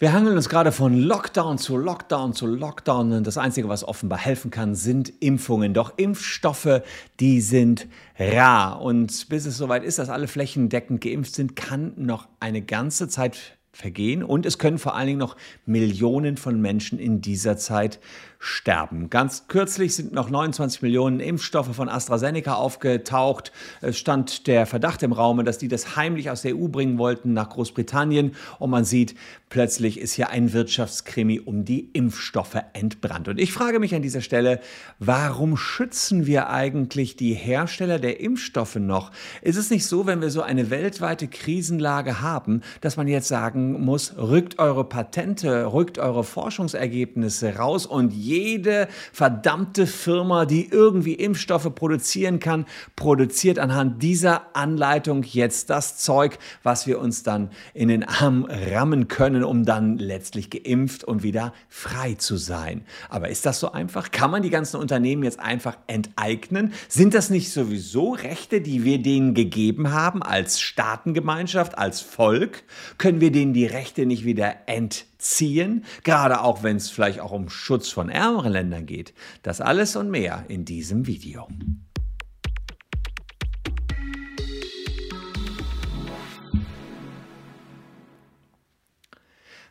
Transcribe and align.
Wir 0.00 0.12
hangeln 0.12 0.36
uns 0.36 0.48
gerade 0.48 0.72
von 0.72 0.98
Lockdown 0.98 1.56
zu 1.56 1.76
Lockdown 1.76 2.32
zu 2.32 2.46
Lockdown 2.46 3.12
und 3.12 3.26
das 3.26 3.38
Einzige, 3.38 3.68
was 3.68 3.84
offenbar 3.84 4.18
helfen 4.18 4.50
kann, 4.50 4.74
sind 4.74 5.12
Impfungen. 5.20 5.72
Doch 5.72 5.92
Impfstoffe, 5.96 6.82
die 7.20 7.40
sind 7.40 7.86
rar. 8.18 8.82
Und 8.82 9.28
bis 9.28 9.46
es 9.46 9.56
soweit 9.56 9.84
ist, 9.84 10.00
dass 10.00 10.08
alle 10.08 10.26
flächendeckend 10.26 11.00
geimpft 11.00 11.36
sind, 11.36 11.54
kann 11.54 11.92
noch 11.96 12.26
eine 12.40 12.60
ganze 12.60 13.08
Zeit 13.08 13.56
vergehen 13.74 14.22
und 14.22 14.46
es 14.46 14.58
können 14.58 14.78
vor 14.78 14.94
allen 14.94 15.08
Dingen 15.08 15.18
noch 15.18 15.36
Millionen 15.66 16.36
von 16.36 16.60
Menschen 16.60 16.98
in 16.98 17.20
dieser 17.20 17.56
Zeit 17.56 18.00
sterben. 18.44 19.08
Ganz 19.08 19.48
kürzlich 19.48 19.96
sind 19.96 20.12
noch 20.12 20.28
29 20.28 20.82
Millionen 20.82 21.18
Impfstoffe 21.18 21.74
von 21.74 21.88
AstraZeneca 21.88 22.54
aufgetaucht. 22.54 23.52
Es 23.80 23.98
stand 23.98 24.46
der 24.46 24.66
Verdacht 24.66 25.02
im 25.02 25.12
Raum, 25.12 25.42
dass 25.44 25.56
die 25.56 25.68
das 25.68 25.96
heimlich 25.96 26.30
aus 26.30 26.42
der 26.42 26.54
EU 26.54 26.68
bringen 26.68 26.98
wollten 26.98 27.32
nach 27.32 27.48
Großbritannien. 27.48 28.34
Und 28.58 28.68
man 28.68 28.84
sieht, 28.84 29.14
plötzlich 29.48 29.98
ist 29.98 30.12
hier 30.12 30.28
ein 30.28 30.52
Wirtschaftskrimi 30.52 31.40
um 31.40 31.64
die 31.64 31.88
Impfstoffe 31.94 32.58
entbrannt. 32.74 33.28
Und 33.28 33.40
ich 33.40 33.52
frage 33.52 33.80
mich 33.80 33.94
an 33.94 34.02
dieser 34.02 34.20
Stelle, 34.20 34.60
warum 34.98 35.56
schützen 35.56 36.26
wir 36.26 36.50
eigentlich 36.50 37.16
die 37.16 37.32
Hersteller 37.32 37.98
der 37.98 38.20
Impfstoffe 38.20 38.76
noch? 38.76 39.10
Ist 39.40 39.56
es 39.56 39.70
nicht 39.70 39.86
so, 39.86 40.06
wenn 40.06 40.20
wir 40.20 40.30
so 40.30 40.42
eine 40.42 40.68
weltweite 40.68 41.28
Krisenlage 41.28 42.20
haben, 42.20 42.60
dass 42.82 42.98
man 42.98 43.08
jetzt 43.08 43.28
sagen 43.28 43.63
muss, 43.72 44.16
rückt 44.16 44.58
eure 44.58 44.84
Patente, 44.84 45.72
rückt 45.72 45.98
eure 45.98 46.24
Forschungsergebnisse 46.24 47.56
raus 47.56 47.86
und 47.86 48.12
je 48.12 48.44
jede 48.44 48.88
verdammte 49.12 49.86
Firma, 49.86 50.44
die 50.44 50.68
irgendwie 50.70 51.14
Impfstoffe 51.14 51.74
produzieren 51.74 52.40
kann, 52.40 52.66
produziert 52.94 53.58
anhand 53.58 54.02
dieser 54.02 54.54
Anleitung 54.54 55.22
jetzt 55.22 55.70
das 55.70 55.96
Zeug, 55.96 56.38
was 56.62 56.86
wir 56.86 57.00
uns 57.00 57.22
dann 57.22 57.50
in 57.72 57.88
den 57.88 58.04
Arm 58.04 58.46
rammen 58.48 59.08
können, 59.08 59.44
um 59.44 59.64
dann 59.64 59.98
letztlich 59.98 60.50
geimpft 60.50 61.04
und 61.04 61.22
wieder 61.22 61.52
frei 61.68 62.14
zu 62.14 62.36
sein. 62.36 62.84
Aber 63.08 63.28
ist 63.28 63.46
das 63.46 63.60
so 63.60 63.72
einfach? 63.72 64.10
Kann 64.10 64.30
man 64.30 64.42
die 64.42 64.50
ganzen 64.50 64.76
Unternehmen 64.76 65.22
jetzt 65.22 65.40
einfach 65.40 65.78
enteignen? 65.86 66.74
Sind 66.88 67.14
das 67.14 67.30
nicht 67.30 67.50
sowieso 67.50 68.12
Rechte, 68.12 68.60
die 68.60 68.84
wir 68.84 68.98
denen 68.98 69.34
gegeben 69.34 69.90
haben 69.90 70.22
als 70.22 70.60
Staatengemeinschaft, 70.60 71.78
als 71.78 72.00
Volk? 72.00 72.64
Können 72.98 73.20
wir 73.20 73.32
denen 73.32 73.53
die 73.54 73.66
Rechte 73.66 74.06
nicht 74.06 74.24
wieder 74.24 74.54
enteignen? 74.66 75.14
ziehen, 75.24 75.84
gerade 76.04 76.42
auch 76.42 76.62
wenn 76.62 76.76
es 76.76 76.90
vielleicht 76.90 77.20
auch 77.20 77.32
um 77.32 77.48
Schutz 77.48 77.88
von 77.88 78.08
ärmeren 78.08 78.52
Ländern 78.52 78.86
geht. 78.86 79.14
Das 79.42 79.60
alles 79.60 79.96
und 79.96 80.10
mehr 80.10 80.44
in 80.48 80.64
diesem 80.64 81.06
Video. 81.06 81.48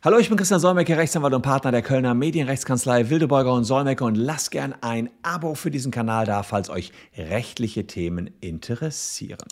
Hallo, 0.04 0.18
ich 0.18 0.28
bin 0.28 0.36
Christian 0.36 0.60
Solmecke, 0.60 0.98
Rechtsanwalt 0.98 1.32
und 1.32 1.40
Partner 1.40 1.72
der 1.72 1.80
Kölner 1.80 2.12
Medienrechtskanzlei 2.12 3.08
Wildebeuger 3.08 3.54
und 3.54 3.64
Solmecke 3.64 4.04
und 4.04 4.16
lasst 4.16 4.50
gern 4.50 4.74
ein 4.82 5.08
Abo 5.22 5.54
für 5.54 5.70
diesen 5.70 5.90
Kanal 5.90 6.26
da, 6.26 6.42
falls 6.42 6.68
euch 6.68 6.92
rechtliche 7.16 7.86
Themen 7.86 8.28
interessieren. 8.42 9.48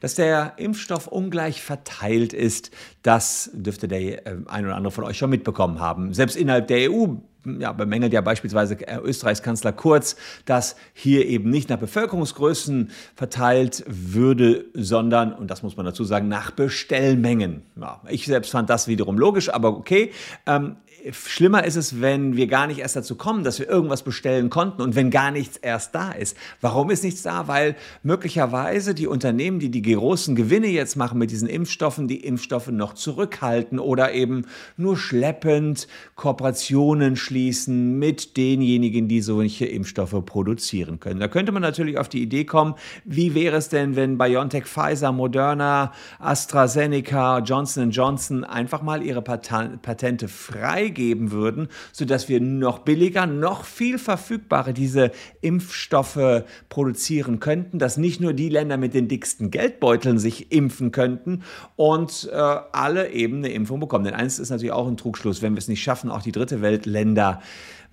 Dass 0.00 0.16
der 0.16 0.54
Impfstoff 0.56 1.06
ungleich 1.06 1.62
verteilt 1.62 2.32
ist, 2.32 2.72
das 3.02 3.52
dürfte 3.54 3.86
der 3.86 4.26
äh, 4.26 4.36
ein 4.46 4.64
oder 4.64 4.74
andere 4.74 4.90
von 4.90 5.04
euch 5.04 5.16
schon 5.16 5.30
mitbekommen 5.30 5.78
haben. 5.78 6.12
Selbst 6.12 6.34
innerhalb 6.34 6.66
der 6.66 6.90
EU 6.90 7.14
ja, 7.44 7.72
bemängelt 7.72 8.12
ja 8.12 8.20
beispielsweise 8.20 8.74
äh, 8.86 8.98
Österreichs 8.98 9.42
Kanzler 9.42 9.72
Kurz, 9.72 10.16
dass 10.44 10.76
hier 10.92 11.26
eben 11.26 11.50
nicht 11.50 11.68
nach 11.68 11.78
Bevölkerungsgrößen 11.78 12.90
verteilt 13.14 13.84
würde, 13.86 14.64
sondern, 14.74 15.32
und 15.32 15.50
das 15.50 15.62
muss 15.62 15.76
man 15.76 15.86
dazu 15.86 16.04
sagen, 16.04 16.28
nach 16.28 16.50
Bestellmengen. 16.50 17.62
Ja, 17.80 18.00
ich 18.08 18.26
selbst 18.26 18.50
fand 18.50 18.70
das 18.70 18.88
wiederum 18.88 19.18
logisch, 19.18 19.48
aber 19.48 19.76
okay. 19.76 20.12
Ähm, 20.46 20.76
schlimmer 21.12 21.64
ist 21.64 21.76
es, 21.76 22.00
wenn 22.00 22.36
wir 22.36 22.46
gar 22.46 22.66
nicht 22.66 22.78
erst 22.78 22.96
dazu 22.96 23.14
kommen, 23.16 23.44
dass 23.44 23.58
wir 23.58 23.68
irgendwas 23.68 24.02
bestellen 24.02 24.48
konnten 24.48 24.80
und 24.80 24.94
wenn 24.94 25.10
gar 25.10 25.30
nichts 25.30 25.56
erst 25.56 25.94
da 25.94 26.12
ist. 26.12 26.36
Warum 26.60 26.90
ist 26.90 27.04
nichts 27.04 27.22
da? 27.22 27.46
Weil 27.46 27.76
möglicherweise 28.02 28.94
die 28.94 29.06
Unternehmen, 29.06 29.58
die 29.58 29.70
die 29.70 29.82
großen 29.82 30.34
Gewinne 30.34 30.68
jetzt 30.68 30.96
machen 30.96 31.18
mit 31.18 31.30
diesen 31.30 31.48
Impfstoffen, 31.48 32.08
die 32.08 32.24
Impfstoffe 32.24 32.68
noch 32.68 32.94
zurückhalten 32.94 33.78
oder 33.78 34.12
eben 34.12 34.46
nur 34.76 34.96
schleppend 34.96 35.88
Kooperationen 36.14 37.16
schließen 37.16 37.98
mit 37.98 38.36
denjenigen, 38.36 39.06
die 39.06 39.20
solche 39.20 39.66
Impfstoffe 39.66 40.24
produzieren 40.24 41.00
können. 41.00 41.20
Da 41.20 41.28
könnte 41.28 41.52
man 41.52 41.62
natürlich 41.62 41.98
auf 41.98 42.08
die 42.08 42.22
Idee 42.22 42.44
kommen, 42.44 42.74
wie 43.04 43.34
wäre 43.34 43.56
es 43.56 43.68
denn, 43.68 43.96
wenn 43.96 44.16
BioNTech, 44.16 44.64
Pfizer, 44.64 45.12
Moderna, 45.12 45.92
AstraZeneca, 46.18 47.40
Johnson 47.40 47.90
Johnson 47.90 48.44
einfach 48.44 48.80
mal 48.80 49.02
ihre 49.02 49.20
Patente 49.20 50.28
frei 50.28 50.93
freigeben 50.94 51.30
würden, 51.32 51.68
sodass 51.92 52.28
wir 52.28 52.40
noch 52.40 52.80
billiger, 52.80 53.26
noch 53.26 53.64
viel 53.64 53.98
verfügbarer 53.98 54.72
diese 54.72 55.10
Impfstoffe 55.40 56.44
produzieren 56.68 57.40
könnten, 57.40 57.78
dass 57.78 57.96
nicht 57.96 58.20
nur 58.20 58.32
die 58.32 58.48
Länder 58.48 58.76
mit 58.76 58.94
den 58.94 59.08
dicksten 59.08 59.50
Geldbeuteln 59.50 60.18
sich 60.18 60.52
impfen 60.52 60.92
könnten 60.92 61.42
und 61.76 62.28
äh, 62.32 62.36
alle 62.36 63.10
eben 63.10 63.38
eine 63.38 63.48
Impfung 63.48 63.80
bekommen. 63.80 64.04
Denn 64.04 64.14
eins 64.14 64.38
ist 64.38 64.50
natürlich 64.50 64.72
auch 64.72 64.86
ein 64.86 64.96
Trugschluss, 64.96 65.42
wenn 65.42 65.54
wir 65.54 65.58
es 65.58 65.68
nicht 65.68 65.82
schaffen, 65.82 66.10
auch 66.10 66.22
die 66.22 66.32
dritte 66.32 66.62
Weltländer 66.62 67.42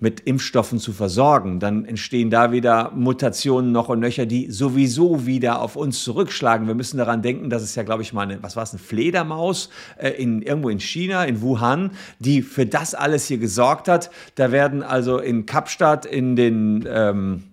mit 0.02 0.20
Impfstoffen 0.20 0.80
zu 0.80 0.92
versorgen, 0.92 1.60
dann 1.60 1.84
entstehen 1.84 2.28
da 2.28 2.50
wieder 2.50 2.90
Mutationen 2.92 3.70
noch 3.70 3.88
und 3.88 4.00
nöcher, 4.00 4.26
die 4.26 4.50
sowieso 4.50 5.26
wieder 5.26 5.62
auf 5.62 5.76
uns 5.76 6.02
zurückschlagen. 6.02 6.66
Wir 6.66 6.74
müssen 6.74 6.98
daran 6.98 7.22
denken, 7.22 7.50
dass 7.50 7.62
es 7.62 7.76
ja, 7.76 7.84
glaube 7.84 8.02
ich, 8.02 8.12
mal 8.12 8.22
eine, 8.22 8.42
was 8.42 8.56
war 8.56 8.64
es, 8.64 8.72
eine 8.72 8.80
Fledermaus 8.80 9.70
äh, 9.96 10.10
in, 10.10 10.42
irgendwo 10.42 10.70
in 10.70 10.80
China, 10.80 11.24
in 11.24 11.40
Wuhan, 11.40 11.92
die 12.18 12.42
für 12.42 12.66
das 12.66 12.96
alles 12.96 13.26
hier 13.26 13.38
gesorgt 13.38 13.86
hat. 13.86 14.10
Da 14.34 14.50
werden 14.50 14.82
also 14.82 15.18
in 15.18 15.46
Kapstadt, 15.46 16.04
in 16.04 16.34
den 16.34 16.84
ähm, 16.88 17.44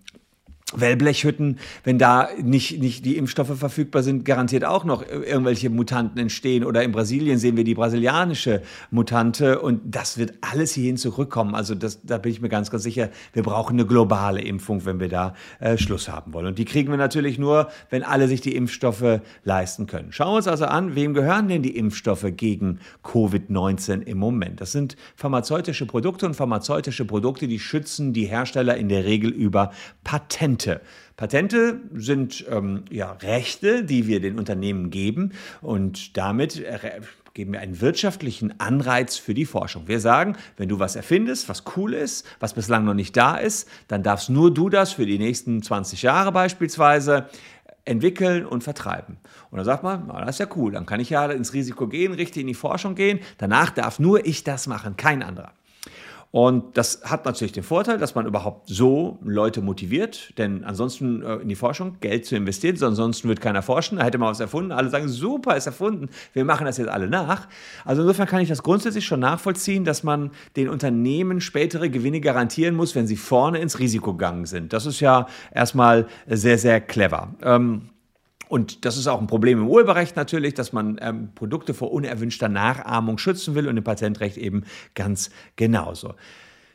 Wellblechhütten, 0.75 1.57
wenn 1.84 1.97
da 1.97 2.30
nicht, 2.40 2.80
nicht 2.80 3.03
die 3.03 3.18
Impfstoffe 3.18 3.57
verfügbar 3.57 4.03
sind, 4.03 4.24
garantiert 4.24 4.63
auch 4.63 4.84
noch 4.84 5.02
irgendwelche 5.02 5.72
Mutanten 5.72 6.19
entstehen. 6.22 6.63
Oder 6.63 6.84
in 6.84 6.91
Brasilien 6.91 7.40
sehen 7.40 7.57
wir 7.57 7.63
die 7.63 7.74
brasilianische 7.74 8.62
Mutante 8.91 9.59
und 9.62 9.81
das 9.84 10.19
wird 10.19 10.34
alles 10.41 10.74
hierhin 10.74 10.97
zurückkommen. 10.97 11.56
Also 11.56 11.74
das, 11.74 12.02
da 12.03 12.19
bin 12.19 12.31
ich 12.31 12.41
mir 12.41 12.50
ganz, 12.50 12.69
ganz 12.69 12.84
sicher, 12.84 13.09
wir 13.34 13.41
brauchen 13.41 13.74
eine 13.74 13.88
globale 13.88 14.41
Impfung, 14.41 14.85
wenn 14.85 15.00
wir 15.00 15.09
da 15.09 15.34
äh, 15.59 15.78
Schluss 15.78 16.07
haben 16.07 16.34
wollen. 16.34 16.46
Und 16.46 16.59
die 16.59 16.66
kriegen 16.66 16.91
wir 16.91 16.97
natürlich 16.97 17.40
nur, 17.40 17.69
wenn 17.90 18.03
alle 18.03 18.28
sich 18.28 18.41
die 18.41 18.56
Impfstoffe 18.56 19.22
leisten 19.44 19.88
können. 19.88 20.12
Schauen 20.12 20.34
wir 20.34 20.38
uns 20.38 20.47
also 20.47 20.66
an, 20.66 20.94
wem 20.94 21.16
gehören 21.16 21.47
denn 21.47 21.63
die 21.63 21.78
Impfstoffe 21.78 22.28
gegen 22.36 22.80
Covid-19 23.03 24.03
im 24.03 24.19
Moment? 24.19 24.62
Das 24.62 24.72
sind 24.72 24.97
pharmazeutische 25.16 25.88
Produkte 25.88 26.28
und 26.28 26.36
pharmazeutische 26.36 27.06
Produkte, 27.06 27.47
die 27.47 27.59
schützen 27.59 28.13
die 28.13 28.25
Hersteller 28.25 28.78
in 28.78 28.90
der 28.90 29.06
Regel 29.06 29.31
über 29.31 29.72
Patente. 30.03 30.58
Patente. 30.59 30.81
Patente 31.15 31.79
sind 31.95 32.45
ähm, 32.49 32.83
ja, 32.91 33.13
Rechte, 33.13 33.83
die 33.83 34.07
wir 34.07 34.19
den 34.19 34.37
Unternehmen 34.37 34.89
geben 34.89 35.31
und 35.61 36.17
damit 36.17 36.59
äh, 36.59 37.01
geben 37.33 37.53
wir 37.53 37.61
einen 37.61 37.79
wirtschaftlichen 37.79 38.59
Anreiz 38.59 39.17
für 39.17 39.33
die 39.33 39.45
Forschung. 39.45 39.87
Wir 39.87 39.99
sagen, 40.01 40.35
wenn 40.57 40.67
du 40.67 40.79
was 40.79 40.95
erfindest, 40.97 41.47
was 41.47 41.63
cool 41.75 41.93
ist, 41.93 42.25
was 42.39 42.53
bislang 42.53 42.83
noch 42.83 42.93
nicht 42.93 43.15
da 43.15 43.37
ist, 43.37 43.69
dann 43.87 44.03
darfst 44.03 44.29
nur 44.29 44.53
du 44.53 44.69
das 44.69 44.93
für 44.93 45.05
die 45.05 45.17
nächsten 45.17 45.61
20 45.61 46.01
Jahre 46.01 46.31
beispielsweise 46.31 47.29
entwickeln 47.85 48.45
und 48.45 48.63
vertreiben. 48.63 49.17
Und 49.51 49.57
dann 49.57 49.65
sagt 49.65 49.83
man, 49.83 50.07
das 50.07 50.31
ist 50.35 50.39
ja 50.39 50.47
cool, 50.55 50.73
dann 50.73 50.85
kann 50.85 50.99
ich 50.99 51.09
ja 51.09 51.25
ins 51.27 51.53
Risiko 51.53 51.87
gehen, 51.87 52.13
richtig 52.13 52.41
in 52.41 52.47
die 52.47 52.53
Forschung 52.53 52.95
gehen. 52.95 53.19
Danach 53.37 53.71
darf 53.71 53.99
nur 53.99 54.25
ich 54.25 54.43
das 54.43 54.67
machen, 54.67 54.97
kein 54.97 55.23
anderer. 55.23 55.53
Und 56.31 56.78
das 56.78 57.01
hat 57.06 57.25
natürlich 57.25 57.53
den 57.53 57.63
Vorteil, 57.63 57.97
dass 57.97 58.13
man 58.13 58.28
überhaupt 58.28 58.67
so 58.67 59.17
Leute 59.23 59.62
motiviert, 59.62 60.38
denn 60.38 60.63
ansonsten 60.63 61.23
äh, 61.23 61.38
in 61.38 61.50
die 61.50 61.56
Forschung 61.56 61.97
Geld 62.01 62.25
zu 62.28 62.35
investieren, 62.35 62.78
ansonsten 62.84 63.28
wird 63.28 63.41
keiner 63.41 63.63
forschen. 63.63 63.97
Da 63.97 64.06
hätte 64.06 64.19
man 64.19 64.29
was 64.29 64.39
erfunden. 64.39 64.72
Alle 64.72 64.89
sagen, 64.89 65.07
super, 65.07 65.57
ist 65.57 65.66
erfunden. 65.66 66.09
Wir 66.34 66.45
machen 66.45 66.66
das 66.66 66.78
jetzt 66.78 66.89
alle 66.89 67.07
nach. 67.07 67.47
Also 67.84 68.03
insofern 68.03 68.28
kann 68.28 68.41
ich 68.41 68.50
das 68.50 68.62
grundsätzlich 68.62 69.06
schon 69.06 69.19
nachvollziehen, 69.19 69.86
dass 69.86 70.03
man 70.03 70.30
den 70.56 70.69
Unternehmen 70.69 71.42
spätere 71.42 71.89
Gewinne 71.89 72.21
garantieren 72.21 72.75
muss, 72.75 72.94
wenn 72.94 73.07
sie 73.07 73.18
vorne 73.18 73.57
ins 73.57 73.80
Risiko 73.80 74.13
gegangen 74.13 74.45
sind. 74.45 74.71
Das 74.71 74.86
ist 74.86 75.00
ja 75.00 75.27
erstmal 75.51 76.06
sehr, 76.27 76.59
sehr 76.59 76.80
clever. 76.80 77.33
Ähm, 77.42 77.89
und 78.50 78.84
das 78.84 78.98
ist 78.98 79.06
auch 79.06 79.22
ein 79.22 79.28
Problem 79.28 79.60
im 79.60 79.68
Urheberrecht 79.68 80.16
natürlich, 80.16 80.56
dass 80.56 80.74
man 80.74 80.98
ähm, 81.01 81.30
Produkte 81.36 81.75
vor 81.75 81.92
unerwünschter 81.92 82.50
Nachahmung 82.50 83.19
schützen 83.19 83.54
will 83.54 83.68
und 83.68 83.78
im 83.78 83.84
Patentrecht 83.84 84.38
eben 84.38 84.63
ganz 84.96 85.30
genauso. 85.56 86.16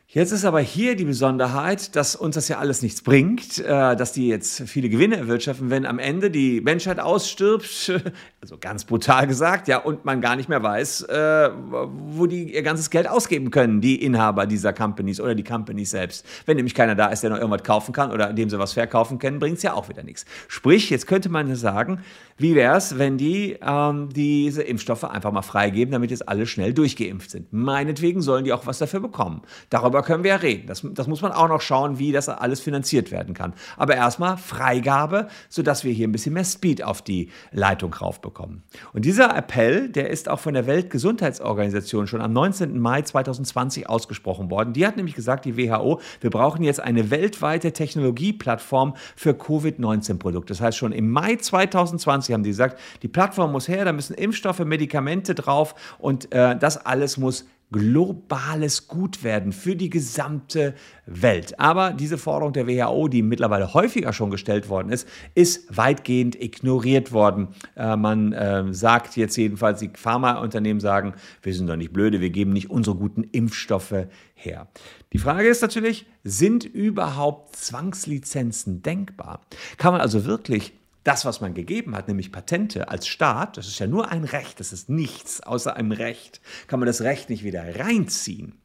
Jetzt 0.07 0.31
ist 0.31 0.45
aber 0.45 0.61
hier 0.61 0.95
die 0.95 1.03
Besonderheit, 1.03 1.95
dass 1.95 2.15
uns 2.15 2.35
das 2.35 2.47
ja 2.47 2.59
alles 2.59 2.83
nichts 2.83 3.01
bringt, 3.01 3.57
äh, 3.57 3.95
dass 3.95 4.13
die 4.13 4.27
jetzt 4.27 4.61
viele 4.67 4.87
Gewinne 4.87 5.17
erwirtschaften, 5.17 5.71
wenn 5.71 5.85
am 5.85 5.97
Ende 5.97 6.29
die 6.29 6.61
Menschheit 6.61 6.99
ausstirbt, 6.99 7.91
also 8.41 8.57
ganz 8.59 8.85
brutal 8.85 9.25
gesagt, 9.25 9.67
ja, 9.67 9.79
und 9.79 10.05
man 10.05 10.21
gar 10.21 10.35
nicht 10.35 10.47
mehr 10.47 10.61
weiß, 10.61 11.01
äh, 11.03 11.49
wo 11.51 12.27
die 12.27 12.53
ihr 12.53 12.61
ganzes 12.61 12.91
Geld 12.91 13.09
ausgeben 13.09 13.49
können, 13.49 13.81
die 13.81 14.01
Inhaber 14.01 14.45
dieser 14.45 14.73
Companies 14.73 15.19
oder 15.19 15.33
die 15.33 15.43
Companies 15.43 15.89
selbst. 15.89 16.23
Wenn 16.45 16.57
nämlich 16.57 16.75
keiner 16.75 16.93
da 16.93 17.07
ist, 17.07 17.23
der 17.23 17.31
noch 17.31 17.39
irgendwas 17.39 17.63
kaufen 17.63 17.91
kann 17.91 18.11
oder 18.11 18.31
dem 18.31 18.49
sie 18.49 18.59
was 18.59 18.73
verkaufen 18.73 19.17
können, 19.17 19.39
bringt 19.39 19.57
es 19.57 19.63
ja 19.63 19.73
auch 19.73 19.89
wieder 19.89 20.03
nichts. 20.03 20.25
Sprich, 20.47 20.91
jetzt 20.91 21.07
könnte 21.07 21.29
man 21.29 21.53
sagen, 21.55 21.99
wie 22.37 22.53
wäre 22.53 22.77
es, 22.77 22.97
wenn 22.97 23.17
die 23.17 23.57
ähm, 23.61 24.09
diese 24.13 24.61
Impfstoffe 24.61 25.05
einfach 25.05 25.31
mal 25.31 25.41
freigeben, 25.41 25.91
damit 25.91 26.11
jetzt 26.11 26.29
alle 26.29 26.45
schnell 26.45 26.73
durchgeimpft 26.73 27.31
sind? 27.31 27.51
Meinetwegen 27.51 28.21
sollen 28.21 28.43
die 28.43 28.53
auch 28.53 28.65
was 28.65 28.77
dafür 28.77 28.99
bekommen. 28.99 29.41
Darüber 29.69 29.94
können 30.01 30.23
wir 30.23 30.31
ja 30.31 30.37
reden. 30.37 30.67
Das, 30.67 30.85
das 30.93 31.07
muss 31.07 31.21
man 31.21 31.31
auch 31.31 31.47
noch 31.47 31.61
schauen, 31.61 31.99
wie 31.99 32.11
das 32.11 32.29
alles 32.29 32.59
finanziert 32.59 33.11
werden 33.11 33.33
kann. 33.33 33.53
Aber 33.77 33.95
erstmal 33.95 34.37
Freigabe, 34.37 35.27
sodass 35.49 35.83
wir 35.83 35.93
hier 35.93 36.07
ein 36.07 36.11
bisschen 36.11 36.33
mehr 36.33 36.45
Speed 36.45 36.83
auf 36.83 37.01
die 37.01 37.29
Leitung 37.51 37.93
raufbekommen. 37.93 38.63
Und 38.93 39.05
dieser 39.05 39.35
Appell, 39.35 39.89
der 39.89 40.09
ist 40.09 40.29
auch 40.29 40.39
von 40.39 40.53
der 40.53 40.67
Weltgesundheitsorganisation 40.67 42.07
schon 42.07 42.21
am 42.21 42.33
19. 42.33 42.79
Mai 42.79 43.01
2020 43.01 43.89
ausgesprochen 43.89 44.49
worden. 44.49 44.73
Die 44.73 44.85
hat 44.85 44.97
nämlich 44.97 45.15
gesagt, 45.15 45.45
die 45.45 45.57
WHO, 45.57 46.01
wir 46.21 46.29
brauchen 46.29 46.63
jetzt 46.63 46.79
eine 46.79 47.09
weltweite 47.11 47.71
Technologieplattform 47.71 48.95
für 49.15 49.33
Covid-19-Produkte. 49.33 50.53
Das 50.53 50.61
heißt, 50.61 50.77
schon 50.77 50.91
im 50.91 51.09
Mai 51.11 51.35
2020 51.35 52.33
haben 52.33 52.43
die 52.43 52.49
gesagt, 52.49 52.79
die 53.01 53.07
Plattform 53.07 53.51
muss 53.51 53.67
her, 53.67 53.85
da 53.85 53.93
müssen 53.93 54.13
Impfstoffe, 54.13 54.59
Medikamente 54.59 55.35
drauf 55.35 55.75
und 55.99 56.31
äh, 56.33 56.57
das 56.57 56.85
alles 56.85 57.17
muss 57.17 57.45
globales 57.71 58.87
Gut 58.87 59.23
werden 59.23 59.51
für 59.51 59.75
die 59.75 59.89
gesamte 59.89 60.75
Welt. 61.05 61.59
Aber 61.59 61.91
diese 61.91 62.17
Forderung 62.17 62.53
der 62.53 62.67
WHO, 62.67 63.07
die 63.07 63.21
mittlerweile 63.21 63.73
häufiger 63.73 64.13
schon 64.13 64.29
gestellt 64.29 64.69
worden 64.69 64.89
ist, 64.89 65.07
ist 65.33 65.75
weitgehend 65.75 66.41
ignoriert 66.41 67.11
worden. 67.11 67.49
Äh, 67.75 67.95
man 67.95 68.33
äh, 68.33 68.73
sagt 68.73 69.17
jetzt 69.17 69.35
jedenfalls, 69.35 69.79
die 69.79 69.89
Pharmaunternehmen 69.93 70.79
sagen, 70.79 71.15
wir 71.41 71.53
sind 71.53 71.67
doch 71.67 71.75
nicht 71.75 71.93
blöde, 71.93 72.21
wir 72.21 72.29
geben 72.29 72.53
nicht 72.53 72.69
unsere 72.69 72.95
guten 72.95 73.23
Impfstoffe 73.23 74.07
her. 74.35 74.67
Die 75.13 75.17
Frage 75.17 75.47
ist 75.47 75.61
natürlich, 75.61 76.05
sind 76.23 76.65
überhaupt 76.65 77.55
Zwangslizenzen 77.55 78.83
denkbar? 78.83 79.41
Kann 79.77 79.93
man 79.93 80.01
also 80.01 80.25
wirklich 80.25 80.73
das, 81.05 81.23
was 81.23 81.39
man 81.39 81.53
gegeben 81.53 81.95
hat, 81.95 82.09
nämlich 82.09 82.33
Patente 82.33 82.89
als 82.89 83.07
Staat, 83.07 83.57
das 83.57 83.67
ist 83.67 83.79
ja 83.79 83.87
nur 83.87 84.11
ein 84.11 84.25
Recht, 84.25 84.59
das 84.59 84.73
ist 84.73 84.89
nichts 84.89 85.39
außer 85.39 85.75
einem 85.75 85.91
Recht, 85.91 86.41
kann 86.67 86.79
man 86.79 86.87
das 86.87 87.01
Recht 87.01 87.29
nicht 87.29 87.43
wieder 87.43 87.79
reinziehen. 87.79 88.59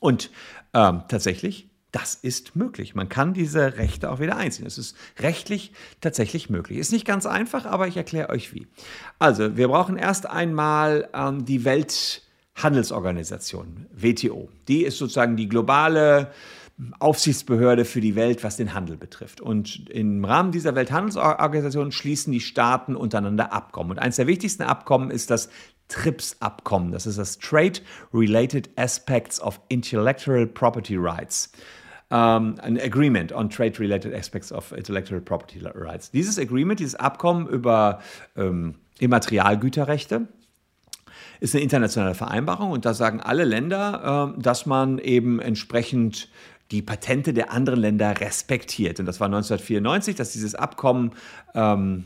Und 0.00 0.30
ähm, 0.74 1.04
tatsächlich, 1.06 1.70
das 1.92 2.16
ist 2.16 2.56
möglich. 2.56 2.96
Man 2.96 3.08
kann 3.08 3.32
diese 3.32 3.76
Rechte 3.76 4.10
auch 4.10 4.18
wieder 4.18 4.36
einziehen. 4.36 4.66
Es 4.66 4.76
ist 4.76 4.96
rechtlich 5.20 5.70
tatsächlich 6.00 6.50
möglich. 6.50 6.78
Ist 6.78 6.90
nicht 6.90 7.06
ganz 7.06 7.26
einfach, 7.26 7.64
aber 7.64 7.86
ich 7.86 7.96
erkläre 7.96 8.30
euch 8.30 8.52
wie. 8.52 8.66
Also, 9.20 9.56
wir 9.56 9.68
brauchen 9.68 9.96
erst 9.96 10.28
einmal 10.28 11.08
ähm, 11.14 11.44
die 11.44 11.64
Welthandelsorganisation, 11.64 13.86
WTO. 13.92 14.48
Die 14.66 14.84
ist 14.84 14.98
sozusagen 14.98 15.36
die 15.36 15.48
globale 15.48 16.32
Aufsichtsbehörde 16.98 17.84
für 17.84 18.00
die 18.00 18.16
Welt, 18.16 18.42
was 18.44 18.56
den 18.56 18.74
Handel 18.74 18.96
betrifft. 18.96 19.40
Und 19.40 19.88
im 19.90 20.24
Rahmen 20.24 20.52
dieser 20.52 20.74
Welthandelsorganisation 20.74 21.92
schließen 21.92 22.32
die 22.32 22.40
Staaten 22.40 22.96
untereinander 22.96 23.52
Abkommen. 23.52 23.92
Und 23.92 23.98
eines 23.98 24.16
der 24.16 24.26
wichtigsten 24.26 24.62
Abkommen 24.62 25.10
ist 25.10 25.30
das 25.30 25.48
TRIPS-Abkommen. 25.88 26.90
Das 26.90 27.06
ist 27.06 27.18
das 27.18 27.38
Trade 27.38 27.80
Related 28.12 28.70
Aspects 28.76 29.40
of 29.40 29.60
Intellectual 29.68 30.46
Property 30.46 30.96
Rights. 30.96 31.52
Um, 32.10 32.58
ein 32.60 32.78
Agreement 32.78 33.32
on 33.32 33.48
Trade-Related 33.48 34.12
Aspects 34.14 34.52
of 34.52 34.72
Intellectual 34.72 35.20
Property 35.22 35.60
Rights. 35.64 36.10
Dieses 36.10 36.38
Agreement, 36.38 36.78
dieses 36.78 36.94
Abkommen 36.94 37.48
über 37.48 38.00
ähm, 38.36 38.74
Immaterialgüterrechte, 38.98 40.28
ist 41.40 41.54
eine 41.54 41.64
internationale 41.64 42.14
Vereinbarung 42.14 42.70
und 42.70 42.84
da 42.84 42.94
sagen 42.94 43.20
alle 43.20 43.44
Länder, 43.44 44.34
äh, 44.36 44.42
dass 44.42 44.66
man 44.66 44.98
eben 44.98 45.40
entsprechend 45.40 46.28
die 46.72 46.82
Patente 46.82 47.32
der 47.32 47.52
anderen 47.52 47.80
Länder 47.80 48.20
respektiert. 48.20 48.98
Und 48.98 49.06
das 49.06 49.20
war 49.20 49.26
1994, 49.26 50.16
dass 50.16 50.32
dieses 50.32 50.54
Abkommen 50.54 51.12
ähm, 51.54 52.04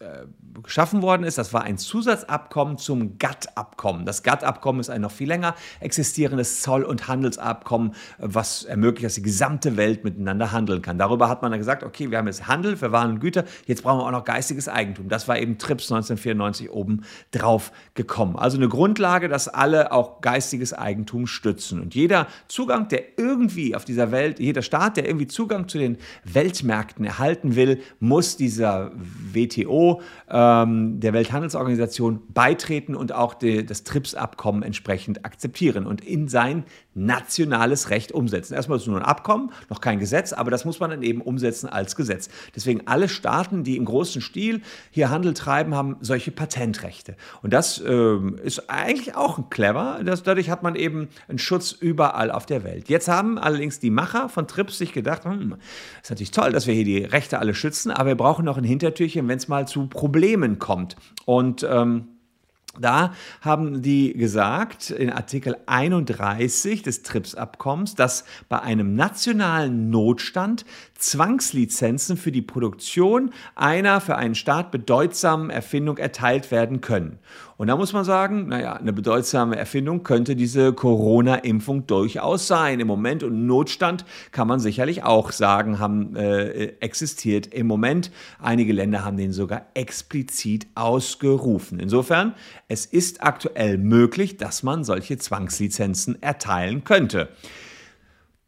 äh, 0.00 0.26
geschaffen 0.62 1.02
worden 1.02 1.22
ist. 1.22 1.38
Das 1.38 1.52
war 1.52 1.62
ein 1.62 1.78
Zusatzabkommen 1.78 2.78
zum 2.78 3.18
GATT-Abkommen. 3.18 4.04
Das 4.04 4.22
GATT-Abkommen 4.22 4.80
ist 4.80 4.90
ein 4.90 5.00
noch 5.00 5.12
viel 5.12 5.28
länger 5.28 5.54
existierendes 5.80 6.60
Zoll- 6.60 6.82
und 6.82 7.08
Handelsabkommen, 7.08 7.94
was 8.18 8.64
ermöglicht, 8.64 9.06
dass 9.06 9.14
die 9.14 9.22
gesamte 9.22 9.76
Welt 9.76 10.02
miteinander 10.04 10.52
handeln 10.52 10.82
kann. 10.82 10.98
Darüber 10.98 11.28
hat 11.28 11.42
man 11.42 11.52
dann 11.52 11.60
gesagt, 11.60 11.84
okay, 11.84 12.10
wir 12.10 12.18
haben 12.18 12.26
jetzt 12.26 12.48
Handel 12.48 12.76
für 12.76 12.92
Waren 12.92 13.12
und 13.12 13.20
Güter, 13.20 13.44
jetzt 13.66 13.82
brauchen 13.82 14.00
wir 14.00 14.06
auch 14.06 14.10
noch 14.10 14.24
geistiges 14.24 14.68
Eigentum. 14.68 15.08
Das 15.08 15.28
war 15.28 15.38
eben 15.38 15.58
TRIPS 15.58 15.92
1994 15.92 16.70
oben 16.70 17.02
drauf 17.30 17.70
gekommen. 17.94 18.36
Also 18.36 18.56
eine 18.56 18.68
Grundlage, 18.68 19.28
dass 19.28 19.48
alle 19.48 19.92
auch 19.92 20.20
geistiges 20.20 20.72
Eigentum 20.72 21.26
stützen. 21.26 21.80
Und 21.80 21.94
jeder 21.94 22.26
Zugang, 22.48 22.88
der 22.88 23.18
irgendwie 23.18 23.74
auf 23.76 23.84
dieser 23.84 24.10
Welt, 24.10 24.40
jeder 24.40 24.62
Staat, 24.62 24.96
der 24.96 25.06
irgendwie 25.06 25.26
Zugang 25.26 25.68
zu 25.68 25.78
den 25.78 25.98
Weltmärkten 26.24 27.04
erhalten 27.04 27.56
will, 27.56 27.80
muss 28.00 28.36
dieser 28.36 28.90
WTO 29.36 30.00
ähm, 30.28 30.98
der 30.98 31.12
Welthandelsorganisation, 31.12 32.22
beitreten 32.32 32.96
und 32.96 33.12
auch 33.12 33.34
die, 33.34 33.64
das 33.64 33.84
TRIPS-Abkommen 33.84 34.62
entsprechend 34.62 35.24
akzeptieren. 35.24 35.86
Und 35.86 36.04
in 36.04 36.26
sein 36.26 36.64
nationales 36.96 37.90
Recht 37.90 38.10
umsetzen. 38.10 38.54
Erstmal 38.54 38.76
ist 38.76 38.82
es 38.82 38.88
nur 38.88 38.96
ein 38.96 39.04
Abkommen, 39.04 39.52
noch 39.68 39.80
kein 39.80 39.98
Gesetz, 39.98 40.32
aber 40.32 40.50
das 40.50 40.64
muss 40.64 40.80
man 40.80 40.90
dann 40.90 41.02
eben 41.02 41.20
umsetzen 41.20 41.68
als 41.68 41.94
Gesetz. 41.94 42.28
Deswegen 42.54 42.86
alle 42.86 43.08
Staaten, 43.08 43.62
die 43.64 43.76
im 43.76 43.84
großen 43.84 44.22
Stil 44.22 44.62
hier 44.90 45.10
Handel 45.10 45.34
treiben, 45.34 45.74
haben 45.74 45.96
solche 46.00 46.30
Patentrechte. 46.30 47.16
Und 47.42 47.52
das 47.52 47.82
ähm, 47.86 48.38
ist 48.42 48.70
eigentlich 48.70 49.14
auch 49.14 49.50
clever. 49.50 50.00
Das, 50.04 50.22
dadurch 50.22 50.50
hat 50.50 50.62
man 50.62 50.74
eben 50.74 51.08
einen 51.28 51.38
Schutz 51.38 51.72
überall 51.72 52.30
auf 52.30 52.46
der 52.46 52.64
Welt. 52.64 52.88
Jetzt 52.88 53.08
haben 53.08 53.38
allerdings 53.38 53.78
die 53.78 53.90
Macher 53.90 54.28
von 54.28 54.48
TRIPS 54.48 54.78
sich 54.78 54.92
gedacht, 54.92 55.24
hm, 55.24 55.56
ist 56.02 56.10
natürlich 56.10 56.30
toll, 56.30 56.52
dass 56.52 56.66
wir 56.66 56.74
hier 56.74 56.84
die 56.84 57.04
Rechte 57.04 57.38
alle 57.38 57.54
schützen, 57.54 57.90
aber 57.90 58.08
wir 58.08 58.16
brauchen 58.16 58.44
noch 58.44 58.56
ein 58.56 58.64
Hintertürchen, 58.64 59.28
wenn 59.28 59.36
es 59.36 59.48
mal 59.48 59.68
zu 59.68 59.86
Problemen 59.86 60.58
kommt. 60.58 60.96
Und 61.26 61.66
ähm, 61.68 62.08
da 62.80 63.14
haben 63.40 63.82
die 63.82 64.12
gesagt 64.12 64.90
in 64.90 65.10
Artikel 65.10 65.56
31 65.66 66.82
des 66.82 67.02
TRIPS-Abkommens, 67.02 67.94
dass 67.94 68.24
bei 68.48 68.60
einem 68.60 68.94
nationalen 68.94 69.90
Notstand 69.90 70.64
Zwangslizenzen 70.98 72.16
für 72.16 72.32
die 72.32 72.42
Produktion 72.42 73.30
einer 73.54 74.00
für 74.00 74.16
einen 74.16 74.34
Staat 74.34 74.70
bedeutsamen 74.70 75.50
Erfindung 75.50 75.98
erteilt 75.98 76.50
werden 76.50 76.80
können. 76.80 77.18
Und 77.56 77.68
da 77.68 77.76
muss 77.76 77.92
man 77.92 78.04
sagen, 78.04 78.48
naja, 78.48 78.74
eine 78.74 78.92
bedeutsame 78.92 79.56
Erfindung 79.56 80.02
könnte 80.02 80.36
diese 80.36 80.74
Corona-Impfung 80.74 81.86
durchaus 81.86 82.46
sein 82.46 82.80
im 82.80 82.86
Moment. 82.86 83.22
Und 83.22 83.46
Notstand 83.46 84.04
kann 84.30 84.46
man 84.46 84.60
sicherlich 84.60 85.04
auch 85.04 85.32
sagen, 85.32 85.78
haben 85.78 86.14
äh, 86.16 86.74
existiert 86.80 87.46
im 87.46 87.66
Moment. 87.66 88.10
Einige 88.38 88.72
Länder 88.74 89.04
haben 89.04 89.16
den 89.16 89.32
sogar 89.32 89.66
explizit 89.74 90.66
ausgerufen. 90.74 91.80
Insofern, 91.80 92.34
es 92.68 92.84
ist 92.84 93.22
aktuell 93.22 93.78
möglich, 93.78 94.36
dass 94.36 94.62
man 94.62 94.84
solche 94.84 95.16
Zwangslizenzen 95.16 96.22
erteilen 96.22 96.84
könnte. 96.84 97.30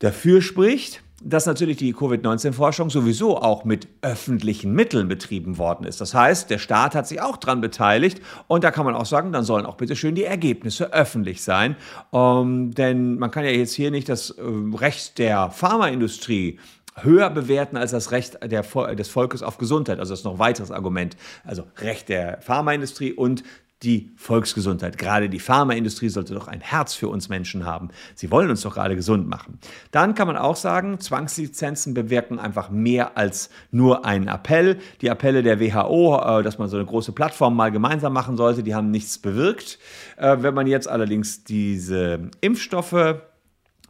Dafür 0.00 0.42
spricht, 0.42 1.02
dass 1.22 1.46
natürlich 1.46 1.76
die 1.76 1.92
Covid-19-Forschung 1.92 2.90
sowieso 2.90 3.38
auch 3.38 3.64
mit 3.64 3.88
öffentlichen 4.02 4.72
Mitteln 4.72 5.08
betrieben 5.08 5.58
worden 5.58 5.84
ist. 5.84 6.00
Das 6.00 6.14
heißt, 6.14 6.48
der 6.48 6.58
Staat 6.58 6.94
hat 6.94 7.08
sich 7.08 7.20
auch 7.20 7.36
daran 7.36 7.60
beteiligt 7.60 8.20
und 8.46 8.62
da 8.62 8.70
kann 8.70 8.84
man 8.84 8.94
auch 8.94 9.06
sagen, 9.06 9.32
dann 9.32 9.44
sollen 9.44 9.66
auch 9.66 9.76
bitte 9.76 9.96
schön 9.96 10.14
die 10.14 10.24
Ergebnisse 10.24 10.92
öffentlich 10.92 11.42
sein. 11.42 11.76
Ähm, 12.12 12.72
denn 12.72 13.18
man 13.18 13.30
kann 13.30 13.44
ja 13.44 13.50
jetzt 13.50 13.74
hier 13.74 13.90
nicht 13.90 14.08
das 14.08 14.30
äh, 14.30 14.42
Recht 14.74 15.18
der 15.18 15.50
Pharmaindustrie 15.50 16.58
höher 17.02 17.30
bewerten 17.30 17.76
als 17.76 17.92
das 17.92 18.10
Recht 18.10 18.38
der, 18.42 18.62
des 18.62 19.08
Volkes 19.08 19.42
auf 19.42 19.58
Gesundheit. 19.58 19.98
Also 20.00 20.12
das 20.12 20.20
ist 20.20 20.24
noch 20.24 20.34
ein 20.34 20.38
weiteres 20.38 20.70
Argument. 20.70 21.16
Also 21.44 21.64
Recht 21.78 22.08
der 22.08 22.40
Pharmaindustrie 22.40 23.12
und 23.12 23.42
die 23.82 24.10
Volksgesundheit. 24.16 24.98
Gerade 24.98 25.28
die 25.28 25.38
Pharmaindustrie 25.38 26.08
sollte 26.08 26.34
doch 26.34 26.48
ein 26.48 26.60
Herz 26.60 26.94
für 26.94 27.08
uns 27.08 27.28
Menschen 27.28 27.64
haben. 27.64 27.90
Sie 28.14 28.30
wollen 28.30 28.50
uns 28.50 28.62
doch 28.62 28.74
gerade 28.74 28.96
gesund 28.96 29.28
machen. 29.28 29.58
Dann 29.92 30.14
kann 30.14 30.26
man 30.26 30.36
auch 30.36 30.56
sagen, 30.56 30.98
Zwangslizenzen 30.98 31.94
bewirken 31.94 32.40
einfach 32.40 32.70
mehr 32.70 33.16
als 33.16 33.50
nur 33.70 34.04
einen 34.04 34.26
Appell. 34.26 34.78
Die 35.00 35.10
Appelle 35.10 35.42
der 35.42 35.60
WHO, 35.60 36.40
äh, 36.40 36.42
dass 36.42 36.58
man 36.58 36.68
so 36.68 36.76
eine 36.76 36.86
große 36.86 37.12
Plattform 37.12 37.54
mal 37.54 37.70
gemeinsam 37.70 38.12
machen 38.12 38.36
sollte, 38.36 38.62
die 38.64 38.74
haben 38.74 38.90
nichts 38.90 39.18
bewirkt. 39.18 39.78
Äh, 40.16 40.38
wenn 40.40 40.54
man 40.54 40.66
jetzt 40.66 40.88
allerdings 40.88 41.44
diese 41.44 42.30
Impfstoffe 42.40 43.22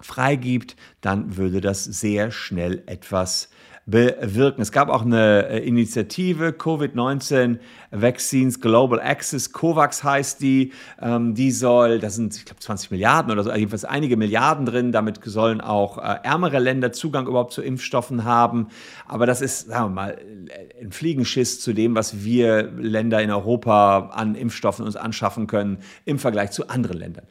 freigibt, 0.01 0.77
dann 1.01 1.37
würde 1.37 1.61
das 1.61 1.85
sehr 1.85 2.31
schnell 2.31 2.83
etwas 2.87 3.49
bewirken. 3.89 4.61
Es 4.61 4.71
gab 4.71 4.91
auch 4.91 5.03
eine 5.03 5.49
äh, 5.49 5.67
Initiative, 5.67 6.51
Covid-19 6.51 7.59
Vaccines 7.91 8.61
Global 8.61 9.01
Access, 9.01 9.51
COVAX 9.53 10.05
heißt 10.05 10.43
die. 10.43 10.73
Ähm, 11.01 11.35
die 11.35 11.51
soll, 11.51 11.99
da 11.99 12.11
sind, 12.11 12.37
ich 12.37 12.45
glaube, 12.45 12.61
20 12.61 12.91
Milliarden 12.91 13.33
oder 13.33 13.43
so, 13.43 13.49
also 13.49 13.59
jedenfalls 13.59 13.87
einige 13.87 14.19
Milliarden 14.19 14.67
drin. 14.67 14.93
Damit 14.93 15.21
sollen 15.25 15.63
auch 15.63 15.97
äh, 15.97 16.19
ärmere 16.23 16.59
Länder 16.59 16.93
Zugang 16.93 17.27
überhaupt 17.27 17.55
zu 17.55 17.63
Impfstoffen 17.63 18.25
haben. 18.25 18.69
Aber 19.07 19.25
das 19.25 19.41
ist, 19.41 19.69
sagen 19.69 19.87
wir 19.87 19.95
mal, 19.95 20.19
ein 20.79 20.93
Fliegenschiss 20.93 21.59
zu 21.61 21.73
dem, 21.73 21.95
was 21.95 22.23
wir 22.23 22.65
Länder 22.65 23.23
in 23.23 23.31
Europa 23.31 24.11
an 24.13 24.35
Impfstoffen 24.35 24.85
uns 24.85 24.97
anschaffen 24.97 25.47
können 25.47 25.79
im 26.05 26.19
Vergleich 26.19 26.51
zu 26.51 26.69
anderen 26.69 26.99
Ländern. 26.99 27.25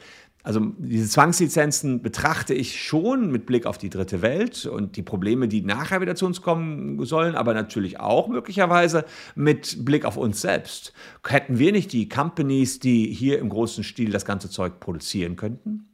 Also 0.48 0.62
diese 0.78 1.10
Zwangslizenzen 1.10 2.02
betrachte 2.02 2.54
ich 2.54 2.82
schon 2.82 3.32
mit 3.32 3.46
Blick 3.46 3.66
auf 3.66 3.78
die 3.78 3.90
dritte 3.90 4.22
Welt 4.22 4.66
und 4.66 4.96
die 4.96 5.04
Probleme, 5.04 5.50
die 5.50 5.62
nachher 5.62 6.00
wieder 6.00 6.16
zu 6.16 6.26
uns 6.26 6.42
kommen 6.42 7.04
sollen, 7.04 7.36
aber 7.36 7.54
natürlich 7.54 8.00
auch 8.00 8.30
möglicherweise 8.30 9.04
mit 9.36 9.84
Blick 9.84 10.06
auf 10.06 10.16
uns 10.16 10.40
selbst. 10.40 10.94
Hätten 11.28 11.60
wir 11.60 11.74
nicht 11.74 11.92
die 11.92 12.08
Companies, 12.08 12.80
die 12.80 13.14
hier 13.14 13.40
im 13.40 13.50
großen 13.50 13.84
Stil 13.84 14.10
das 14.10 14.24
ganze 14.24 14.50
Zeug 14.50 14.80
produzieren 14.80 15.36
könnten? 15.36 15.90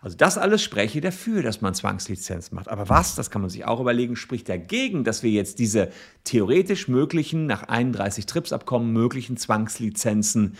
Also 0.00 0.16
das 0.16 0.38
alles 0.38 0.62
spreche 0.62 1.00
dafür, 1.00 1.42
dass 1.42 1.60
man 1.60 1.74
Zwangslizenz 1.74 2.52
macht. 2.52 2.68
Aber 2.68 2.88
was, 2.88 3.16
das 3.16 3.32
kann 3.32 3.40
man 3.40 3.50
sich 3.50 3.64
auch 3.64 3.80
überlegen, 3.80 4.14
spricht 4.14 4.48
dagegen, 4.48 5.02
dass 5.02 5.24
wir 5.24 5.32
jetzt 5.32 5.58
diese 5.58 5.90
theoretisch 6.22 6.86
möglichen, 6.86 7.46
nach 7.46 7.64
31 7.64 8.26
TRIPS-Abkommen 8.26 8.92
möglichen 8.92 9.36
Zwangslizenzen 9.36 10.54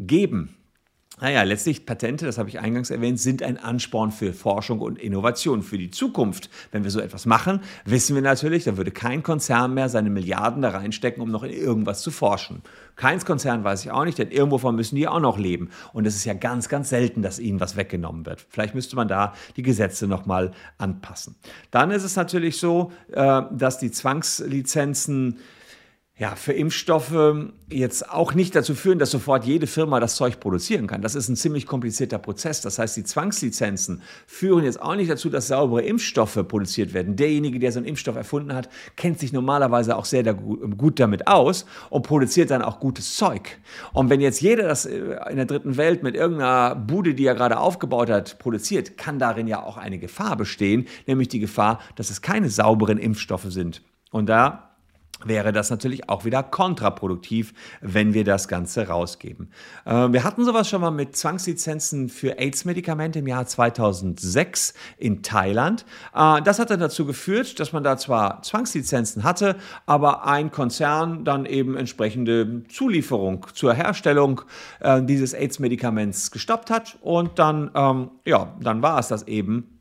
geben. 0.00 0.56
Naja, 1.22 1.44
letztlich 1.44 1.86
Patente, 1.86 2.26
das 2.26 2.36
habe 2.36 2.48
ich 2.48 2.58
eingangs 2.58 2.90
erwähnt, 2.90 3.20
sind 3.20 3.44
ein 3.44 3.56
Ansporn 3.56 4.10
für 4.10 4.32
Forschung 4.32 4.80
und 4.80 4.98
Innovation 4.98 5.62
für 5.62 5.78
die 5.78 5.92
Zukunft. 5.92 6.50
Wenn 6.72 6.82
wir 6.82 6.90
so 6.90 6.98
etwas 6.98 7.26
machen, 7.26 7.60
wissen 7.84 8.16
wir 8.16 8.22
natürlich, 8.22 8.64
da 8.64 8.76
würde 8.76 8.90
kein 8.90 9.22
Konzern 9.22 9.72
mehr 9.72 9.88
seine 9.88 10.10
Milliarden 10.10 10.62
da 10.62 10.70
reinstecken, 10.70 11.22
um 11.22 11.30
noch 11.30 11.44
in 11.44 11.52
irgendwas 11.52 12.02
zu 12.02 12.10
forschen. 12.10 12.62
Keins 12.96 13.24
Konzern 13.24 13.62
weiß 13.62 13.84
ich 13.84 13.92
auch 13.92 14.04
nicht, 14.04 14.18
denn 14.18 14.32
irgendwovon 14.32 14.74
müssen 14.74 14.96
die 14.96 15.06
auch 15.06 15.20
noch 15.20 15.38
leben. 15.38 15.70
Und 15.92 16.08
es 16.08 16.16
ist 16.16 16.24
ja 16.24 16.34
ganz, 16.34 16.68
ganz 16.68 16.88
selten, 16.88 17.22
dass 17.22 17.38
ihnen 17.38 17.60
was 17.60 17.76
weggenommen 17.76 18.26
wird. 18.26 18.44
Vielleicht 18.48 18.74
müsste 18.74 18.96
man 18.96 19.06
da 19.06 19.32
die 19.56 19.62
Gesetze 19.62 20.08
nochmal 20.08 20.50
anpassen. 20.76 21.36
Dann 21.70 21.92
ist 21.92 22.02
es 22.02 22.16
natürlich 22.16 22.58
so, 22.58 22.90
äh, 23.12 23.42
dass 23.52 23.78
die 23.78 23.92
Zwangslizenzen 23.92 25.38
ja, 26.22 26.36
für 26.36 26.52
Impfstoffe 26.52 27.34
jetzt 27.68 28.08
auch 28.08 28.32
nicht 28.32 28.54
dazu 28.54 28.76
führen, 28.76 29.00
dass 29.00 29.10
sofort 29.10 29.44
jede 29.44 29.66
Firma 29.66 29.98
das 29.98 30.14
Zeug 30.14 30.38
produzieren 30.38 30.86
kann. 30.86 31.02
Das 31.02 31.16
ist 31.16 31.28
ein 31.28 31.34
ziemlich 31.34 31.66
komplizierter 31.66 32.18
Prozess. 32.18 32.60
Das 32.60 32.78
heißt, 32.78 32.96
die 32.96 33.02
Zwangslizenzen 33.02 34.02
führen 34.28 34.62
jetzt 34.62 34.80
auch 34.80 34.94
nicht 34.94 35.10
dazu, 35.10 35.30
dass 35.30 35.48
saubere 35.48 35.82
Impfstoffe 35.82 36.38
produziert 36.46 36.94
werden. 36.94 37.16
Derjenige, 37.16 37.58
der 37.58 37.72
so 37.72 37.80
einen 37.80 37.88
Impfstoff 37.88 38.14
erfunden 38.14 38.54
hat, 38.54 38.68
kennt 38.94 39.18
sich 39.18 39.32
normalerweise 39.32 39.96
auch 39.96 40.04
sehr 40.04 40.22
gut 40.32 41.00
damit 41.00 41.26
aus 41.26 41.66
und 41.90 42.06
produziert 42.06 42.52
dann 42.52 42.62
auch 42.62 42.78
gutes 42.78 43.16
Zeug. 43.16 43.58
Und 43.92 44.08
wenn 44.08 44.20
jetzt 44.20 44.40
jeder 44.40 44.68
das 44.68 44.86
äh, 44.86 45.16
in 45.28 45.38
der 45.38 45.46
dritten 45.46 45.76
Welt 45.76 46.04
mit 46.04 46.14
irgendeiner 46.14 46.76
Bude, 46.76 47.16
die 47.16 47.26
er 47.26 47.34
gerade 47.34 47.58
aufgebaut 47.58 48.10
hat, 48.10 48.38
produziert, 48.38 48.96
kann 48.96 49.18
darin 49.18 49.48
ja 49.48 49.60
auch 49.60 49.76
eine 49.76 49.98
Gefahr 49.98 50.36
bestehen, 50.36 50.86
nämlich 51.08 51.26
die 51.26 51.40
Gefahr, 51.40 51.80
dass 51.96 52.10
es 52.10 52.22
keine 52.22 52.48
sauberen 52.48 52.98
Impfstoffe 52.98 53.50
sind. 53.50 53.82
Und 54.12 54.28
da 54.28 54.71
wäre 55.26 55.52
das 55.52 55.70
natürlich 55.70 56.08
auch 56.08 56.24
wieder 56.24 56.42
kontraproduktiv, 56.42 57.54
wenn 57.80 58.14
wir 58.14 58.24
das 58.24 58.48
Ganze 58.48 58.88
rausgeben. 58.88 59.50
Äh, 59.84 60.12
wir 60.12 60.24
hatten 60.24 60.44
sowas 60.44 60.68
schon 60.68 60.80
mal 60.80 60.90
mit 60.90 61.16
Zwangslizenzen 61.16 62.08
für 62.08 62.38
AIDS-Medikamente 62.38 63.20
im 63.20 63.26
Jahr 63.26 63.46
2006 63.46 64.74
in 64.98 65.22
Thailand. 65.22 65.84
Äh, 66.14 66.42
das 66.42 66.58
hat 66.58 66.70
dann 66.70 66.80
dazu 66.80 67.06
geführt, 67.06 67.60
dass 67.60 67.72
man 67.72 67.82
da 67.82 67.96
zwar 67.96 68.42
Zwangslizenzen 68.42 69.24
hatte, 69.24 69.56
aber 69.86 70.26
ein 70.26 70.50
Konzern 70.50 71.24
dann 71.24 71.46
eben 71.46 71.76
entsprechende 71.76 72.62
Zulieferung 72.68 73.46
zur 73.52 73.74
Herstellung 73.74 74.42
äh, 74.80 75.02
dieses 75.02 75.34
AIDS-Medikaments 75.34 76.30
gestoppt 76.30 76.70
hat 76.70 76.98
und 77.00 77.38
dann, 77.38 77.70
ähm, 77.74 78.10
ja, 78.24 78.54
dann 78.60 78.82
war 78.82 78.98
es 78.98 79.08
das 79.08 79.26
eben 79.26 79.71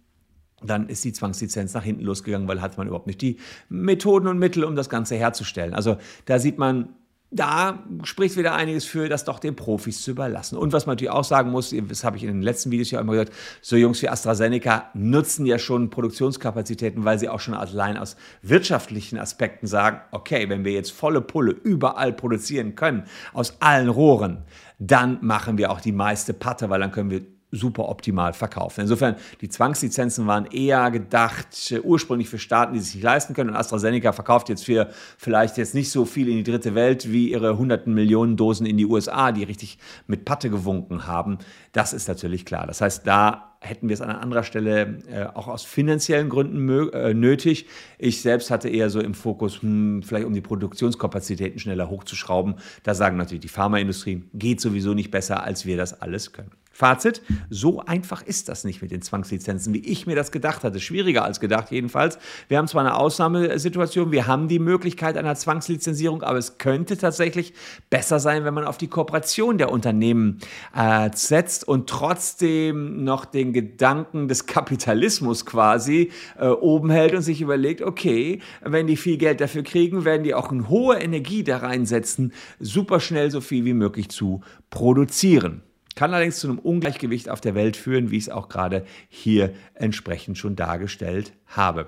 dann 0.63 0.88
ist 0.88 1.03
die 1.03 1.13
Zwangslizenz 1.13 1.74
nach 1.74 1.84
hinten 1.84 2.03
losgegangen, 2.03 2.48
weil 2.48 2.62
hat 2.62 2.77
man 2.77 2.88
überhaupt 2.88 3.08
nicht 3.08 3.22
die 3.22 3.38
Methoden 3.70 4.27
und 4.27 4.39
Mittel, 4.39 4.63
um 4.63 4.75
das 4.75 4.89
Ganze 4.89 5.15
herzustellen. 5.15 5.74
Also 5.74 5.98
da 6.25 6.39
sieht 6.39 6.58
man, 6.58 6.89
da 7.34 7.84
spricht 8.03 8.36
wieder 8.36 8.53
einiges 8.53 8.84
für, 8.84 9.08
das 9.08 9.24
doch 9.24 9.39
den 9.39 9.56
Profis 9.56 10.01
zu 10.01 10.12
überlassen. 10.12 10.58
Und 10.58 10.74
was 10.74 10.86
man 10.86 10.94
natürlich 10.94 11.12
auch 11.12 11.24
sagen 11.24 11.50
muss, 11.50 11.74
das 11.88 12.03
habe 12.03 12.18
ich 12.18 12.24
in 12.24 12.30
den 12.30 12.41
letzten 12.41 12.72
Videos 12.72 12.91
ja 12.91 13.00
immer 13.00 13.13
gesagt, 13.13 13.34
so 13.62 13.77
Jungs 13.77 14.01
wie 14.01 14.10
AstraZeneca 14.10 14.89
nutzen 14.94 15.46
ja 15.46 15.58
schon 15.58 15.89
Produktionskapazitäten, 15.89 17.06
weil 17.06 17.20
sie 17.20 17.30
auch 17.30 17.39
schon 17.39 17.53
allein 17.53 17.98
aus 17.98 18.18
wirtschaftlichen 18.41 19.18
Aspekten 19.18 19.65
sagen, 19.65 20.01
okay, 20.12 20.50
wenn 20.50 20.65
wir 20.65 20.74
jetzt 20.74 20.91
volle 20.91 21.22
Pulle 21.22 21.51
überall 21.51 22.12
produzieren 22.12 22.75
können, 22.75 23.06
aus 23.32 23.62
allen 23.62 23.88
Rohren, 23.88 24.44
dann 24.77 25.20
machen 25.22 25.58
wir 25.58 25.72
auch 25.72 25.80
die 25.80 25.94
meiste 25.94 26.34
Patte, 26.34 26.70
weil 26.70 26.82
dann 26.82 26.91
können 26.91 27.12
wir 27.12 27.22
super 27.51 27.89
optimal 27.89 28.34
verkaufen. 28.34 28.81
Insofern, 28.81 29.15
die 29.41 29.50
Zwangslizenzen 29.50 30.25
waren 30.25 30.46
eher 30.46 30.89
gedacht 30.89 31.72
äh, 31.72 31.79
ursprünglich 31.81 32.29
für 32.29 32.39
Staaten, 32.39 32.74
die 32.74 32.79
sich 32.79 32.96
nicht 32.96 33.03
leisten 33.03 33.34
können. 33.34 33.51
Und 33.51 33.55
AstraZeneca 33.55 34.13
verkauft 34.13 34.50
jetzt 34.50 34.65
für 34.65 34.89
vielleicht 35.17 35.58
jetzt 35.58 35.75
nicht 35.75 35.91
so 35.91 36.05
viel 36.05 36.29
in 36.29 36.38
die 36.38 36.43
dritte 36.43 36.75
Welt 36.75 37.12
wie 37.12 37.31
ihre 37.31 37.58
hunderten 37.58 37.93
Millionen 37.93 38.38
Dosen 38.38 38.65
in 38.65 38.77
die 38.77 38.86
USA, 38.86 39.31
die 39.31 39.43
richtig 39.43 39.77
mit 40.08 40.25
Patte 40.25 40.50
gewunken 40.50 41.08
haben. 41.08 41.38
Das 41.74 41.93
ist 41.93 42.08
natürlich 42.08 42.46
klar. 42.46 42.65
Das 42.67 42.81
heißt, 42.81 43.05
da 43.05 43.51
hätten 43.60 43.89
wir 43.89 43.93
es 43.93 44.01
an 44.01 44.10
anderer 44.10 44.43
Stelle 44.43 45.00
äh, 45.08 45.25
auch 45.25 45.48
aus 45.48 45.63
finanziellen 45.63 46.29
Gründen 46.29 46.67
äh, 46.93 47.13
nötig. 47.13 47.67
Ich 48.00 48.22
selbst 48.22 48.50
hatte 48.50 48.70
eher 48.70 48.89
so 48.89 49.00
im 49.00 49.13
Fokus, 49.13 49.62
hm, 49.62 50.01
vielleicht 50.03 50.25
um 50.25 50.34
die 50.34 50.41
Produktionskapazitäten 50.41 51.60
schneller 51.60 51.89
hochzuschrauben. 51.89 52.55
Da 52.84 52.96
sagen 52.96 53.17
natürlich 53.17 53.41
die 53.41 53.50
Pharmaindustrie, 53.50 54.24
geht 54.34 54.62
sowieso 54.62 54.93
nicht 54.93 55.12
besser, 55.12 55.43
als 55.43 55.65
wir 55.65 55.77
das 55.77 56.01
alles 56.01 56.34
können. 56.34 56.51
Fazit, 56.74 57.22
so 57.50 57.82
einfach 57.82 58.22
ist 58.22 58.48
das 58.48 58.63
nicht 58.63 58.82
mit 58.82 58.92
den 58.92 59.01
Zwangslizenzen, 59.01 59.74
wie 59.74 59.86
ich 59.86 60.08
mir 60.08 60.16
das 60.16 60.32
gedacht 60.32 60.63
hatte. 60.63 60.80
Schwieriger 60.80 61.25
als 61.25 61.42
gedacht 61.42 61.70
jedenfalls. 61.70 62.18
Wir 62.48 62.58
haben 62.58 62.68
zwar 62.68 62.82
eine 62.82 62.96
Ausnahmesituation, 62.96 64.12
wir 64.12 64.25
haben 64.25 64.48
die 64.48 64.60
Möglichkeit 64.60 65.18
einer 65.18 65.36
Zwangslizenzierung, 65.36 66.24
aber 66.24 66.38
es 66.38 66.58
könnte 66.58 66.98
tatsächlich 66.98 67.54
besser 67.90 68.20
sein, 68.20 68.46
wenn 68.46 68.54
man 68.54 68.63
auf 68.63 68.78
die 68.78 68.88
Kooperation 68.88 69.58
der 69.58 69.72
Unternehmen 69.72 70.40
äh, 70.74 71.10
setzt 71.13 71.68
und 71.68 71.90
trotzdem 71.90 73.04
noch 73.04 73.25
den 73.25 73.51
Gedanken 73.51 74.30
des 74.30 74.46
Kapitalismus 74.46 75.46
quasi 75.46 76.12
äh, 76.40 76.48
oben 76.48 76.90
hält 76.90 77.13
und 77.13 77.22
sich 77.22 77.42
überlegt, 77.42 77.82
okay, 77.82 78.40
wenn 78.62 78.88
die 78.88 78.98
viel 78.98 79.18
Geld 79.18 79.42
dafür 79.42 79.63
kriegen, 79.63 80.06
werden 80.06 80.24
die 80.24 80.34
auch 80.34 80.51
eine 80.51 80.70
hohe 80.70 80.98
Energie 80.98 81.44
da 81.44 81.58
reinsetzen, 81.58 82.32
super 82.60 83.01
schnell 83.01 83.30
so 83.30 83.42
viel 83.42 83.66
wie 83.66 83.74
möglich 83.74 84.10
zu 84.10 84.42
produzieren. 84.70 85.63
Kann 85.95 86.13
allerdings 86.13 86.39
zu 86.39 86.48
einem 86.48 86.60
Ungleichgewicht 86.60 87.29
auf 87.29 87.41
der 87.41 87.55
Welt 87.55 87.75
führen, 87.75 88.12
wie 88.12 88.17
ich 88.17 88.24
es 88.24 88.29
auch 88.29 88.50
gerade 88.50 88.86
hier 89.10 89.53
entsprechend 89.74 90.38
schon 90.38 90.55
dargestellt 90.55 91.33
habe. 91.48 91.88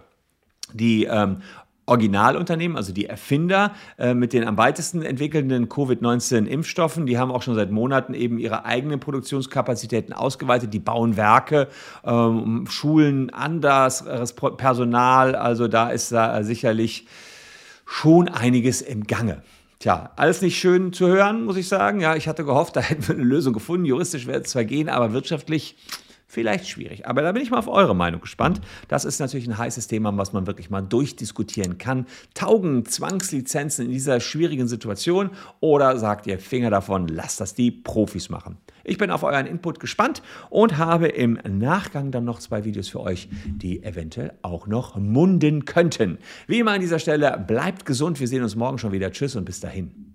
Die 0.74 1.06
ähm, 1.06 1.38
Originalunternehmen, 1.86 2.78
also 2.78 2.94
die 2.94 3.08
Erfinder 3.08 3.74
äh, 3.98 4.14
mit 4.14 4.32
den 4.32 4.46
am 4.46 4.58
weitesten 4.58 5.02
entwickelnden 5.02 5.68
Covid-19-Impfstoffen, 5.68 7.06
die 7.06 7.18
haben 7.18 7.32
auch 7.32 7.42
schon 7.42 7.56
seit 7.56 7.72
Monaten 7.72 8.14
eben 8.14 8.40
ihre 8.40 8.64
eigenen 8.64 9.00
Produktionskapazitäten 9.00 10.14
ausgeweitet. 10.14 10.74
Die 10.74 10.80
bauen 10.80 11.18
Werke, 11.18 11.68
ähm, 12.06 12.66
Schulen 12.70 13.30
anders, 13.32 14.06
Personal. 14.58 15.36
Also 15.36 15.68
da 15.68 15.90
ist 15.90 16.12
da 16.12 16.44
sicherlich 16.44 17.08
schon 17.86 18.30
einiges 18.30 18.82
im 18.82 19.06
Gange. 19.06 19.44
Tja, 19.84 20.12
alles 20.16 20.42
nicht 20.42 20.58
schön 20.58 20.94
zu 20.94 21.08
hören, 21.08 21.44
muss 21.44 21.58
ich 21.58 21.68
sagen. 21.68 22.00
Ja, 22.00 22.16
ich 22.16 22.30
hatte 22.30 22.46
gehofft, 22.46 22.78
da 22.78 22.80
hätten 22.80 23.06
wir 23.06 23.16
eine 23.16 23.24
Lösung 23.26 23.52
gefunden. 23.52 23.84
Juristisch 23.84 24.28
wäre 24.28 24.40
es 24.40 24.50
zwar 24.50 24.64
gehen, 24.64 24.88
aber 24.88 25.12
wirtschaftlich 25.12 25.76
vielleicht 26.34 26.68
schwierig. 26.68 27.08
Aber 27.08 27.22
da 27.22 27.32
bin 27.32 27.44
ich 27.44 27.52
mal 27.52 27.60
auf 27.60 27.68
eure 27.68 27.96
Meinung 27.96 28.20
gespannt. 28.20 28.60
Das 28.88 29.06
ist 29.06 29.20
natürlich 29.20 29.48
ein 29.48 29.58
heißes 29.58 29.88
Thema, 29.88 30.16
was 30.18 30.34
man 30.34 30.48
wirklich 30.48 30.70
mal 30.70 30.82
durchdiskutieren 30.82 31.78
kann. 31.78 32.08
Taugen 32.34 32.86
Zwangslizenzen 32.86 33.86
in 33.86 33.92
dieser 33.92 34.20
schwierigen 34.20 34.68
Situation 34.68 35.30
oder 35.60 35.98
sagt 35.98 36.28
ihr 36.28 36.40
Finger 36.40 36.72
davon, 36.72 37.08
lasst 37.08 37.40
das 37.40 37.54
die 37.54 37.72
Profis 37.72 38.30
machen? 38.30 38.58
Ich 38.84 38.98
bin 38.98 39.12
auf 39.12 39.24
euren 39.24 39.46
Input 39.46 39.80
gespannt 39.80 40.22
und 40.50 40.78
habe 40.78 41.08
im 41.08 41.40
Nachgang 41.48 42.12
dann 42.12 42.26
noch 42.26 42.40
zwei 42.40 42.66
Videos 42.66 42.90
für 42.90 43.00
euch, 43.00 43.30
die 43.46 43.84
eventuell 43.84 44.34
auch 44.42 44.68
noch 44.68 44.98
munden 44.98 45.66
könnten. 45.66 46.18
Wie 46.48 46.60
immer 46.60 46.72
an 46.72 46.82
dieser 46.82 47.00
Stelle, 47.00 47.42
bleibt 47.48 47.86
gesund. 47.86 48.20
Wir 48.20 48.28
sehen 48.28 48.44
uns 48.44 48.56
morgen 48.56 48.80
schon 48.80 48.92
wieder. 48.92 49.12
Tschüss 49.12 49.36
und 49.36 49.46
bis 49.46 49.60
dahin. 49.60 50.13